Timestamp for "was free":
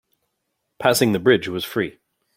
1.47-1.99